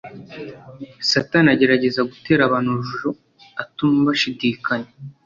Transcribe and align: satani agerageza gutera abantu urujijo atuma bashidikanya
satani 1.11 1.47
agerageza 1.55 2.01
gutera 2.11 2.41
abantu 2.45 2.67
urujijo 2.71 3.09
atuma 3.61 3.99
bashidikanya 4.07 4.89